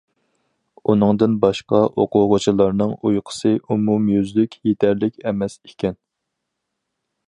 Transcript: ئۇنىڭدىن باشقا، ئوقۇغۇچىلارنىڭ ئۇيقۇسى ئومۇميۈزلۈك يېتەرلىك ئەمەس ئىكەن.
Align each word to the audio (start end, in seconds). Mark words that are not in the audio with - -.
ئۇنىڭدىن 0.93 1.35
باشقا، 1.43 1.81
ئوقۇغۇچىلارنىڭ 2.03 2.95
ئۇيقۇسى 3.11 3.53
ئومۇميۈزلۈك 3.61 4.59
يېتەرلىك 4.71 5.25
ئەمەس 5.27 5.63
ئىكەن. 5.71 6.01